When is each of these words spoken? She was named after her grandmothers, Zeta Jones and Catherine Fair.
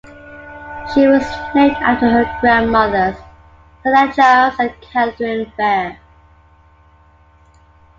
She 0.95 1.05
was 1.05 1.21
named 1.53 1.75
after 1.75 2.09
her 2.09 2.37
grandmothers, 2.41 3.17
Zeta 3.83 4.11
Jones 4.15 4.55
and 4.59 4.81
Catherine 4.81 5.51
Fair. 5.55 5.99